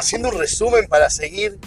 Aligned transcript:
haciendo 0.00 0.30
un 0.30 0.38
resumen 0.38 0.88
para 0.88 1.10
seguir 1.10 1.58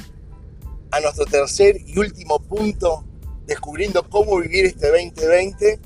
a 0.91 0.99
nuestro 0.99 1.25
tercer 1.25 1.77
y 1.85 1.97
último 1.99 2.39
punto, 2.39 3.05
descubriendo 3.45 4.09
cómo 4.09 4.37
vivir 4.39 4.65
este 4.65 4.87
2020, 4.87 5.79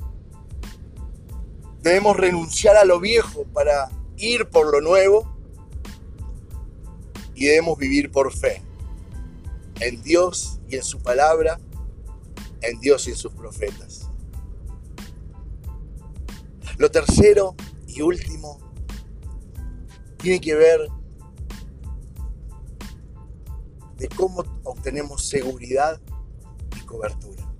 debemos 1.82 2.16
renunciar 2.16 2.76
a 2.76 2.84
lo 2.84 3.00
viejo 3.00 3.44
para 3.52 3.90
ir 4.16 4.48
por 4.48 4.72
lo 4.72 4.80
nuevo 4.80 5.30
y 7.34 7.46
debemos 7.46 7.78
vivir 7.78 8.10
por 8.10 8.32
fe 8.32 8.62
en 9.80 10.02
Dios 10.02 10.58
y 10.68 10.76
en 10.76 10.82
su 10.82 11.00
palabra, 11.00 11.60
en 12.62 12.80
Dios 12.80 13.06
y 13.08 13.10
en 13.10 13.16
sus 13.16 13.32
profetas. 13.32 14.08
Lo 16.78 16.90
tercero 16.90 17.54
y 17.86 18.00
último 18.00 18.58
tiene 20.16 20.40
que 20.40 20.54
ver 20.54 20.88
de 23.98 24.08
cómo 24.08 24.44
obtenemos 24.64 25.28
seguridad 25.28 26.00
y 26.76 26.80
cobertura. 26.86 27.52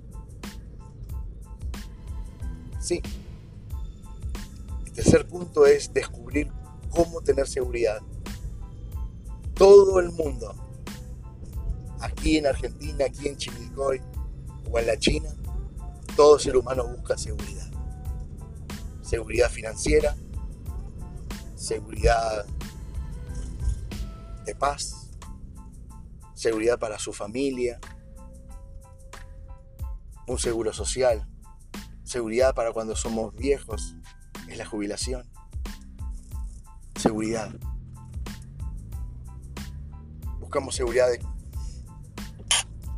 Sí. 2.79 3.01
El 4.85 4.91
tercer 4.93 5.27
punto 5.27 5.65
es 5.65 5.93
descubrir 5.93 6.51
cómo 6.89 7.21
tener 7.21 7.47
seguridad. 7.47 7.99
Todo 9.53 9.99
el 9.99 10.11
mundo, 10.11 10.55
aquí 11.99 12.37
en 12.37 12.47
Argentina, 12.47 13.05
aquí 13.05 13.27
en 13.27 13.37
Chivilcoy 13.37 14.01
o 14.71 14.79
en 14.79 14.87
la 14.87 14.97
China, 14.97 15.29
todo 16.15 16.39
ser 16.39 16.55
humano 16.55 16.87
busca 16.87 17.17
seguridad. 17.17 17.69
Seguridad 19.01 19.49
financiera, 19.49 20.15
seguridad 21.55 22.45
de 24.45 24.55
paz, 24.55 24.98
seguridad 26.39 26.79
para 26.79 26.97
su 26.97 27.11
familia, 27.11 27.81
un 30.25 30.39
seguro 30.39 30.71
social, 30.71 31.27
seguridad 32.05 32.55
para 32.55 32.71
cuando 32.71 32.95
somos 32.95 33.35
viejos, 33.35 33.97
es 34.47 34.57
la 34.57 34.65
jubilación, 34.65 35.29
seguridad. 36.95 37.53
Buscamos 40.39 40.75
seguridad 40.75 41.09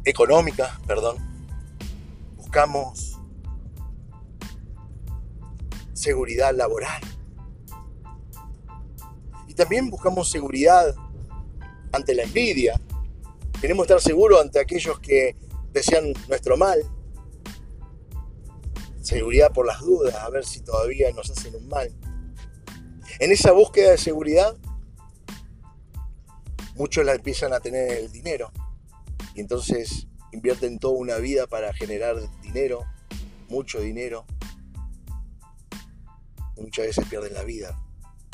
económica, 0.05 0.80
perdón. 0.86 1.17
Buscamos 2.38 3.20
seguridad 5.94 6.53
laboral. 6.53 7.02
Y 9.48 9.55
también 9.55 9.89
buscamos 9.89 10.30
seguridad 10.30 10.94
ante 11.92 12.14
la 12.14 12.22
envidia. 12.22 12.80
Queremos 13.62 13.84
estar 13.84 14.02
seguros 14.02 14.42
ante 14.42 14.59
aquellos 14.59 15.00
que 15.00 15.36
desean 15.72 16.14
nuestro 16.28 16.58
mal. 16.58 16.81
Seguridad 19.04 19.54
por 19.54 19.67
las 19.67 19.81
dudas, 19.81 20.16
a 20.16 20.28
ver 20.31 20.44
si 20.45 20.62
todavía 20.62 21.12
nos 21.12 21.30
hacen 21.30 21.54
un 21.56 21.67
mal. 21.67 21.95
En 23.20 23.32
esa 23.32 23.52
búsqueda 23.52 23.92
de 23.92 24.00
seguridad, 24.00 24.58
muchos 26.73 27.06
la 27.06 27.14
empiezan 27.14 27.54
a 27.54 27.59
tener 27.59 27.92
el 27.92 28.12
dinero. 28.12 28.52
Y 29.36 29.42
entonces 29.42 30.08
invierten 30.32 30.80
toda 30.80 30.95
una 30.95 31.17
vida 31.17 31.45
para 31.45 31.72
generar 31.72 32.16
dinero, 32.42 32.84
mucho 33.48 33.80
dinero. 33.80 34.26
Muchas 36.58 36.88
veces 36.88 37.06
pierden 37.08 37.36
la 37.36 37.44
vida, 37.44 37.80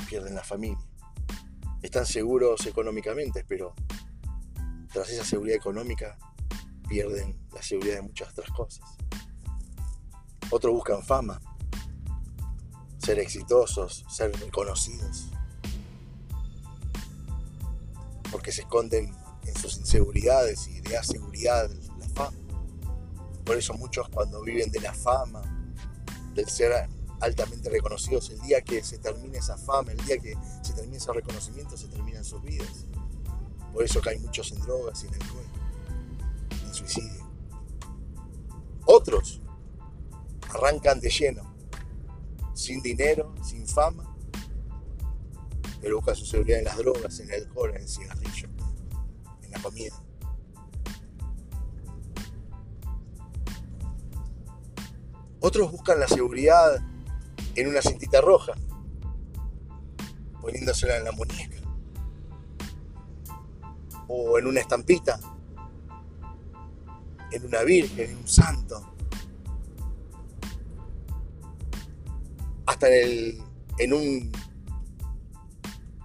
pierden 0.07 0.35
la 0.35 0.43
familia. 0.45 0.79
Están 1.81 2.05
seguros 2.05 2.65
económicamente, 2.65 3.43
pero 3.45 3.75
tras 4.91 5.09
esa 5.09 5.25
seguridad 5.25 5.57
económica 5.57 6.17
pierden 6.87 7.37
la 7.53 7.61
seguridad 7.61 7.95
de 7.95 8.01
muchas 8.01 8.29
otras 8.29 8.49
cosas. 8.51 8.85
Otros 10.49 10.73
buscan 10.73 11.03
fama, 11.03 11.41
ser 12.97 13.19
exitosos, 13.19 14.05
ser 14.09 14.31
reconocidos, 14.39 15.29
porque 18.31 18.51
se 18.51 18.61
esconden 18.61 19.13
en 19.45 19.55
sus 19.55 19.77
inseguridades 19.77 20.67
y 20.67 20.81
da 20.81 21.03
seguridad 21.03 21.69
la 21.99 22.07
fama. 22.09 22.37
Por 23.45 23.57
eso 23.57 23.73
muchos 23.73 24.09
cuando 24.09 24.41
viven 24.41 24.71
de 24.71 24.81
la 24.81 24.93
fama, 24.93 25.41
del 26.33 26.49
ser 26.49 26.89
altamente 27.19 27.69
reconocidos, 27.69 28.29
el 28.29 28.39
día 28.41 28.61
que 28.61 28.83
se 28.83 28.99
termine 28.99 29.37
esa 29.39 29.57
fama, 29.57 29.91
el 29.91 30.05
día 30.05 30.17
que 30.17 30.35
se 30.61 30.73
termine 30.73 30.97
ese 30.97 31.11
reconocimiento, 31.11 31.77
se 31.77 31.87
terminan 31.87 32.23
sus 32.23 32.41
vidas. 32.43 32.85
Por 33.77 33.85
eso 33.85 34.01
caen 34.01 34.23
muchos 34.23 34.51
en 34.53 34.59
drogas 34.61 35.03
y 35.03 35.07
en 35.07 35.13
alcohol, 35.13 35.45
en 36.65 36.73
suicidio. 36.73 37.29
Otros 38.87 39.39
arrancan 40.49 40.99
de 40.99 41.11
lleno, 41.11 41.43
sin 42.55 42.81
dinero, 42.81 43.35
sin 43.43 43.67
fama, 43.67 44.17
pero 45.79 45.97
buscan 45.97 46.15
su 46.15 46.25
seguridad 46.25 46.57
en 46.57 46.65
las 46.65 46.77
drogas, 46.77 47.19
en 47.19 47.29
el 47.31 47.43
alcohol, 47.43 47.69
en 47.75 47.83
el 47.83 47.87
cigarrillo, 47.87 48.49
en 49.43 49.51
la 49.51 49.61
comida. 49.61 50.03
Otros 55.39 55.71
buscan 55.71 55.99
la 55.99 56.07
seguridad 56.07 56.83
en 57.53 57.67
una 57.67 57.83
cintita 57.83 58.21
roja, 58.21 58.53
poniéndosela 60.41 60.97
en 60.97 61.03
la 61.03 61.11
muñeca, 61.11 61.66
o 64.07 64.39
en 64.39 64.47
una 64.47 64.59
estampita, 64.61 65.19
en 67.31 67.45
una 67.45 67.63
virgen, 67.63 68.11
en 68.11 68.17
un 68.17 68.27
santo, 68.27 68.93
hasta 72.65 72.87
en, 72.89 73.93
un, 73.93 74.31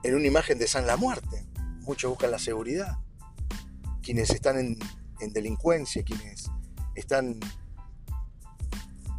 en 0.02 0.14
una 0.14 0.26
imagen 0.26 0.58
de 0.58 0.66
San 0.66 0.86
la 0.86 0.96
Muerte. 0.96 1.44
Muchos 1.80 2.10
buscan 2.10 2.30
la 2.30 2.38
seguridad. 2.38 2.98
Quienes 4.02 4.30
están 4.30 4.58
en, 4.58 4.78
en 5.20 5.32
delincuencia, 5.32 6.02
quienes 6.04 6.50
están 6.94 7.38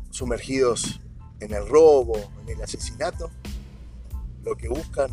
sumergidos 0.09 1.01
en 1.39 1.53
el 1.53 1.67
robo, 1.67 2.15
en 2.41 2.49
el 2.49 2.61
asesinato, 2.61 3.31
lo 4.43 4.55
que 4.55 4.69
buscan 4.69 5.09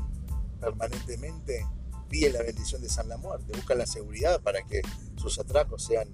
permanentemente, 0.60 1.66
piden 2.10 2.34
la 2.34 2.42
bendición 2.42 2.82
de 2.82 2.88
San 2.90 3.08
la 3.08 3.16
Muerte, 3.16 3.52
buscan 3.54 3.78
la 3.78 3.86
seguridad 3.86 4.42
para 4.42 4.62
que 4.62 4.82
sus 5.16 5.38
atracos 5.38 5.84
sean 5.84 6.10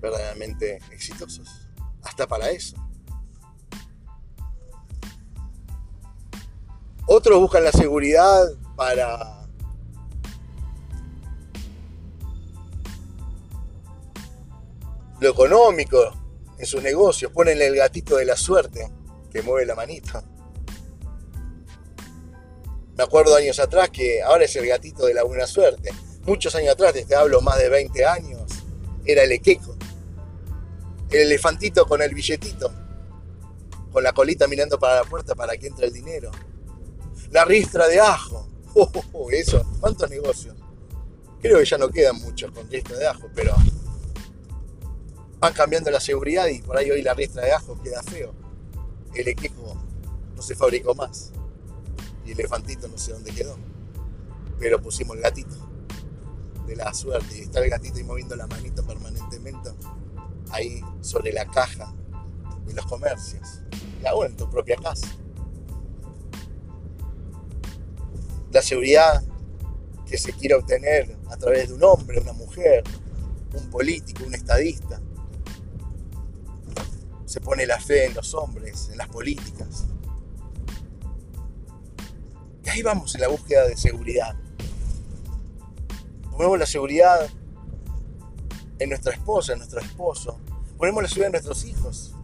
verdaderamente 0.00 0.78
exitosos. 0.92 1.68
Hasta 2.02 2.26
para 2.28 2.50
eso. 2.50 2.76
Otros 7.08 7.40
buscan 7.40 7.64
la 7.64 7.72
seguridad 7.72 8.46
para 8.76 9.48
lo 15.20 15.28
económico 15.28 15.98
en 16.58 16.66
sus 16.66 16.82
negocios. 16.82 17.32
Ponenle 17.32 17.66
el 17.66 17.76
gatito 17.76 18.16
de 18.16 18.24
la 18.24 18.36
suerte 18.36 18.92
que 19.32 19.42
mueve 19.42 19.66
la 19.66 19.74
manita. 19.74 20.24
Me 22.96 23.04
acuerdo 23.04 23.36
años 23.36 23.58
atrás 23.58 23.90
que 23.90 24.22
ahora 24.22 24.44
es 24.44 24.56
el 24.56 24.66
gatito 24.66 25.06
de 25.06 25.14
la 25.14 25.22
buena 25.22 25.46
suerte. 25.46 25.90
Muchos 26.24 26.54
años 26.54 26.72
atrás, 26.72 26.94
desde 26.94 27.14
hablo 27.14 27.40
más 27.40 27.58
de 27.58 27.68
20 27.68 28.04
años, 28.06 28.42
era 29.04 29.22
el 29.22 29.32
equeco. 29.32 29.76
El 31.10 31.20
elefantito 31.20 31.86
con 31.86 32.02
el 32.02 32.14
billetito. 32.14 32.72
Con 33.92 34.02
la 34.02 34.12
colita 34.12 34.46
mirando 34.48 34.78
para 34.78 34.96
la 34.96 35.04
puerta 35.04 35.34
para 35.34 35.56
que 35.56 35.68
entre 35.68 35.86
el 35.86 35.92
dinero 35.92 36.30
la 37.30 37.44
ristra 37.44 37.88
de 37.88 38.00
ajo. 38.00 38.48
Oh, 38.78 38.90
oh, 38.94 39.04
oh, 39.14 39.30
eso, 39.30 39.64
¿cuántos 39.80 40.10
negocios? 40.10 40.54
Creo 41.40 41.58
que 41.60 41.64
ya 41.64 41.78
no 41.78 41.88
quedan 41.88 42.16
muchos 42.16 42.50
con 42.50 42.70
ristra 42.70 42.98
de 42.98 43.06
ajo, 43.06 43.26
pero 43.34 43.54
van 45.38 45.54
cambiando 45.54 45.90
la 45.90 45.98
seguridad 45.98 46.46
y 46.48 46.60
por 46.60 46.76
ahí 46.76 46.90
hoy 46.90 47.00
la 47.00 47.14
ristra 47.14 47.42
de 47.42 47.52
ajo 47.52 47.80
queda 47.82 48.02
feo. 48.02 48.34
El 49.14 49.28
equipo 49.28 49.74
no 50.34 50.42
se 50.42 50.54
fabricó 50.54 50.94
más. 50.94 51.32
Y 52.26 52.32
el 52.32 52.40
elefantito 52.40 52.88
no 52.88 52.98
sé 52.98 53.12
dónde 53.12 53.32
quedó. 53.32 53.56
Pero 54.58 54.80
pusimos 54.82 55.16
el 55.16 55.22
gatito 55.22 55.56
de 56.66 56.76
la 56.76 56.92
suerte 56.92 57.38
y 57.38 57.42
está 57.42 57.60
el 57.60 57.70
gatito 57.70 57.98
ahí 57.98 58.04
moviendo 58.04 58.34
la 58.34 58.46
manito 58.48 58.84
permanentemente 58.84 59.70
ahí 60.50 60.80
sobre 61.00 61.32
la 61.32 61.46
caja 61.46 61.94
de 62.66 62.74
los 62.74 62.86
comercios. 62.86 63.60
La 64.02 64.10
hago 64.10 64.24
en 64.24 64.36
tu 64.36 64.50
propia 64.50 64.76
casa. 64.76 65.06
la 68.56 68.62
seguridad 68.62 69.22
que 70.06 70.16
se 70.16 70.32
quiere 70.32 70.54
obtener 70.54 71.14
a 71.28 71.36
través 71.36 71.68
de 71.68 71.74
un 71.74 71.84
hombre, 71.84 72.18
una 72.18 72.32
mujer, 72.32 72.82
un 73.52 73.68
político, 73.68 74.24
un 74.24 74.34
estadista. 74.34 74.98
Se 77.26 77.38
pone 77.40 77.66
la 77.66 77.78
fe 77.78 78.06
en 78.06 78.14
los 78.14 78.32
hombres, 78.32 78.88
en 78.90 78.96
las 78.96 79.08
políticas. 79.08 79.84
Ahí 82.76 82.82
vamos 82.82 83.14
en 83.14 83.22
la 83.22 83.28
búsqueda 83.28 83.66
de 83.66 83.74
seguridad. 83.74 84.36
Ponemos 86.30 86.58
la 86.58 86.66
seguridad 86.66 87.26
en 88.78 88.90
nuestra 88.90 89.14
esposa, 89.14 89.54
en 89.54 89.60
nuestro 89.60 89.80
esposo. 89.80 90.38
Ponemos 90.76 91.02
la 91.02 91.08
seguridad 91.08 91.28
en 91.28 91.32
nuestros 91.42 91.64
hijos. 91.64 92.14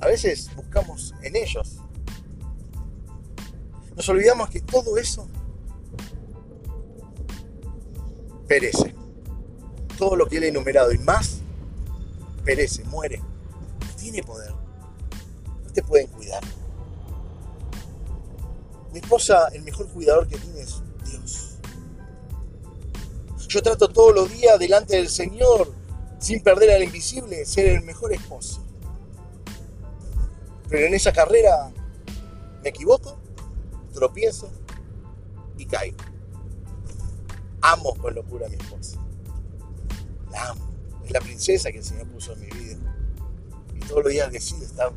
A 0.00 0.08
veces 0.08 0.50
buscamos 0.56 1.14
en 1.22 1.36
ellos. 1.36 1.76
Nos 3.94 4.08
olvidamos 4.08 4.50
que 4.50 4.60
todo 4.62 4.98
eso 4.98 5.28
perece. 8.48 8.96
Todo 9.96 10.16
lo 10.16 10.26
que 10.26 10.38
él 10.38 10.42
ha 10.42 10.46
enumerado 10.48 10.90
y 10.90 10.98
más 10.98 11.38
perece, 12.44 12.82
muere. 12.82 13.18
No 13.18 13.94
tiene 13.96 14.24
poder. 14.24 14.50
No 14.50 15.72
te 15.72 15.84
pueden 15.84 16.08
cuidar. 16.08 16.42
Mi 18.92 18.98
esposa, 18.98 19.48
el 19.52 19.62
mejor 19.62 19.88
cuidador 19.88 20.26
que 20.26 20.36
tiene 20.36 20.60
es 20.60 20.82
Dios. 21.04 21.56
Yo 23.48 23.62
trato 23.62 23.88
todos 23.88 24.14
los 24.14 24.32
días 24.32 24.58
delante 24.58 24.96
del 24.96 25.08
Señor, 25.08 25.72
sin 26.18 26.42
perder 26.42 26.70
al 26.70 26.82
invisible, 26.82 27.44
ser 27.44 27.66
el 27.66 27.82
mejor 27.82 28.12
esposo. 28.12 28.64
Pero 30.68 30.86
en 30.86 30.94
esa 30.94 31.12
carrera 31.12 31.72
me 32.62 32.68
equivoco, 32.68 33.18
tropiezo 33.92 34.50
y 35.56 35.66
caigo. 35.66 35.98
Amo 37.62 37.94
con 37.96 38.14
locura 38.14 38.46
a 38.46 38.48
mi 38.48 38.56
esposa. 38.56 38.98
La 40.30 40.50
amo. 40.50 40.70
Es 41.04 41.10
la 41.10 41.20
princesa 41.20 41.72
que 41.72 41.78
el 41.78 41.84
Señor 41.84 42.06
puso 42.08 42.32
en 42.34 42.40
mi 42.40 42.46
vida. 42.46 42.78
Y 43.74 43.80
todos 43.80 44.04
los 44.04 44.12
días 44.12 44.30
decido 44.30 44.64
estar 44.64 44.92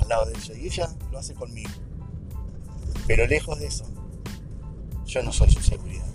al 0.00 0.08
lado 0.08 0.26
de 0.26 0.32
ella. 0.32 0.54
Y 0.54 0.66
ella 0.66 0.96
lo 1.10 1.18
hace 1.18 1.34
conmigo. 1.34 1.70
Pero 3.14 3.26
lejos 3.26 3.58
de 3.58 3.66
eso, 3.66 3.84
yo 5.04 5.22
no 5.22 5.32
soy 5.34 5.50
su 5.50 5.60
seguridad. 5.60 6.06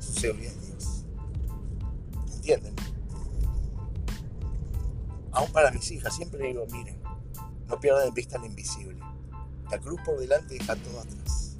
Su 0.00 0.12
seguridad 0.12 0.52
es 0.52 0.66
Dios. 0.66 1.04
¿Entienden? 2.34 2.74
Aún 5.30 5.52
para 5.52 5.70
mis 5.70 5.88
hijas, 5.92 6.16
siempre 6.16 6.48
digo, 6.48 6.66
miren, 6.72 7.00
no 7.68 7.78
pierdan 7.78 8.06
de 8.06 8.10
vista 8.10 8.38
lo 8.38 8.46
invisible. 8.46 8.98
La 9.70 9.78
cruz 9.78 10.00
por 10.04 10.18
delante 10.18 10.54
deja 10.54 10.74
todo 10.74 10.98
atrás. 10.98 11.58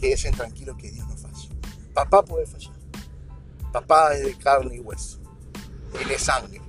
Quédense 0.00 0.32
tranquilos 0.32 0.76
que 0.76 0.90
Dios 0.90 1.06
no 1.06 1.16
falla. 1.16 1.48
Papá 1.94 2.24
puede 2.24 2.46
fallar. 2.46 2.74
Papá 3.72 4.14
es 4.14 4.24
de 4.24 4.36
carne 4.36 4.74
y 4.74 4.80
hueso. 4.80 5.20
Tiene 5.96 6.18
sangre. 6.18 6.60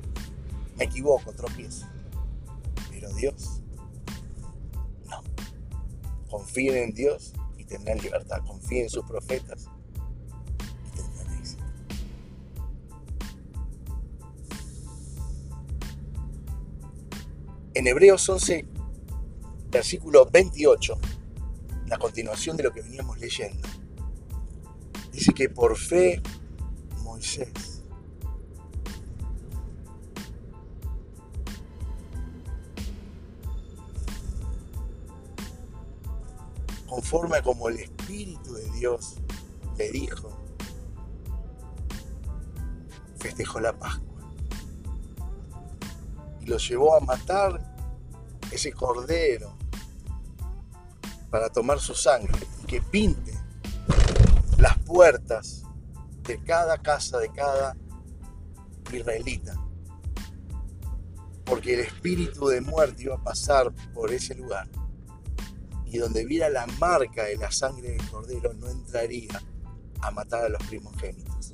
Me 0.78 0.84
equivoco, 0.84 1.34
tropiezo. 1.34 1.88
Pero 2.92 3.12
Dios 3.16 3.64
confíen 6.36 6.76
en 6.76 6.94
Dios 6.94 7.34
y 7.58 7.64
tendrán 7.64 7.98
libertad. 8.00 8.40
Confíen 8.46 8.84
en 8.84 8.90
sus 8.90 9.06
profetas 9.06 9.70
y 10.86 10.98
tendrán 10.98 11.40
éxito. 11.40 11.64
En 17.74 17.88
Hebreos 17.88 18.28
11, 18.28 18.66
versículo 19.72 20.30
28, 20.30 20.98
la 21.88 21.98
continuación 21.98 22.58
de 22.58 22.64
lo 22.64 22.74
que 22.74 22.82
veníamos 22.82 23.18
leyendo, 23.18 23.68
dice 25.14 25.34
que 25.34 25.48
por 25.48 25.78
fe 25.78 26.22
Moisés 27.04 27.75
conforme 37.06 37.38
a 37.38 37.44
como 37.44 37.69
el 37.69 37.78
Espíritu 37.78 38.56
de 38.56 38.68
Dios 38.72 39.18
le 39.78 39.92
dijo, 39.92 40.28
festejó 43.19 43.60
la 43.60 43.78
Pascua. 43.78 44.22
Y 46.42 46.48
lo 46.48 46.57
llevó 46.57 46.96
a 46.98 47.02
matar 47.02 47.62
ese 48.52 48.74
cordero 48.74 49.56
para 51.30 51.50
tomar 51.50 51.80
su 51.80 51.94
sangre 51.94 52.48
y 52.63 52.66
que 52.66 52.81
pinte 52.81 53.38
las 54.58 54.75
puertas 54.80 55.62
de 56.24 56.44
cada 56.44 56.80
casa, 56.80 57.19
de 57.19 57.31
cada 57.31 57.78
israelita. 58.92 59.54
Porque 61.46 61.75
el 61.75 61.81
espíritu 61.81 62.48
de 62.48 62.62
muerte 62.62 63.04
iba 63.04 63.13
a 63.13 63.24
pasar 63.24 63.72
por 63.94 64.12
ese 64.12 64.34
lugar 64.34 64.68
y 65.86 65.98
donde 65.98 66.26
viera 66.26 66.50
la 66.50 66.66
marca 66.80 67.24
de 67.24 67.38
la 67.38 67.52
sangre 67.52 67.92
del 67.92 68.10
cordero 68.10 68.54
no 68.54 68.70
entraría 68.70 69.42
a 70.02 70.12
matar 70.12 70.46
a 70.46 70.50
los 70.50 70.62
primogénitos. 70.64 71.54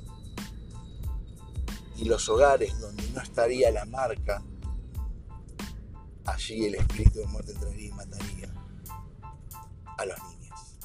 Y 1.96 2.04
los 2.06 2.28
hogares 2.28 2.78
donde 2.80 3.08
no 3.10 3.20
estaría 3.20 3.70
la 3.70 3.84
marca, 3.84 4.42
allí 6.24 6.66
el 6.66 6.74
espíritu 6.74 7.20
de 7.20 7.26
muerte 7.26 7.52
entraría 7.52 7.88
y 7.88 7.92
mataría 7.92 8.52
a 9.98 10.04
los 10.06 10.18
niños. 10.18 10.78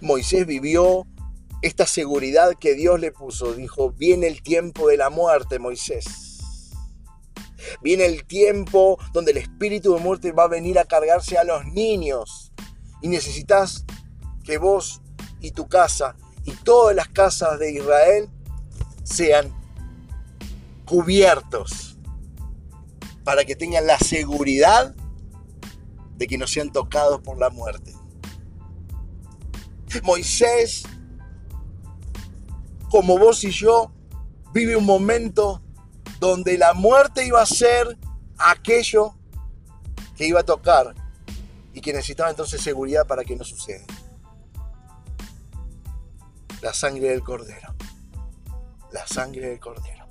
Moisés 0.00 0.46
vivió 0.46 1.06
esta 1.62 1.86
seguridad 1.86 2.54
que 2.60 2.74
Dios 2.74 3.00
le 3.00 3.10
puso. 3.10 3.54
Dijo, 3.54 3.90
viene 3.90 4.26
el 4.28 4.42
tiempo 4.42 4.88
de 4.88 4.98
la 4.98 5.10
muerte, 5.10 5.58
Moisés 5.58 6.33
Viene 7.82 8.06
el 8.06 8.24
tiempo 8.24 8.98
donde 9.12 9.32
el 9.32 9.38
espíritu 9.38 9.94
de 9.94 10.00
muerte 10.00 10.32
va 10.32 10.44
a 10.44 10.48
venir 10.48 10.78
a 10.78 10.84
cargarse 10.84 11.38
a 11.38 11.44
los 11.44 11.64
niños. 11.66 12.52
Y 13.02 13.08
necesitas 13.08 13.84
que 14.44 14.58
vos 14.58 15.00
y 15.40 15.50
tu 15.50 15.68
casa 15.68 16.16
y 16.44 16.52
todas 16.52 16.94
las 16.94 17.08
casas 17.08 17.58
de 17.58 17.72
Israel 17.72 18.28
sean 19.02 19.52
cubiertos 20.84 21.98
para 23.24 23.44
que 23.44 23.56
tengan 23.56 23.86
la 23.86 23.98
seguridad 23.98 24.94
de 26.16 26.26
que 26.26 26.38
no 26.38 26.46
sean 26.46 26.70
tocados 26.70 27.20
por 27.20 27.38
la 27.38 27.50
muerte. 27.50 27.94
Moisés, 30.02 30.82
como 32.90 33.18
vos 33.18 33.44
y 33.44 33.50
yo, 33.50 33.92
vive 34.52 34.76
un 34.76 34.84
momento 34.84 35.62
donde 36.24 36.56
la 36.56 36.72
muerte 36.72 37.26
iba 37.26 37.42
a 37.42 37.46
ser 37.46 37.98
aquello 38.38 39.14
que 40.16 40.26
iba 40.26 40.40
a 40.40 40.42
tocar 40.42 40.94
y 41.72 41.80
que 41.80 41.92
necesitaba 41.92 42.30
entonces 42.30 42.62
seguridad 42.62 43.06
para 43.06 43.24
que 43.24 43.36
no 43.36 43.44
suceda. 43.44 43.84
La 46.62 46.72
sangre 46.72 47.08
del 47.08 47.22
cordero. 47.22 47.74
La 48.90 49.06
sangre 49.06 49.48
del 49.48 49.60
cordero. 49.60 50.03